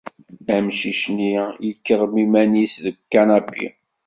Amcic-nni 0.55 1.29
yekrem 1.65 2.15
iman-is 2.23 2.73
deg 2.85 2.95
ukanapi. 3.03 3.67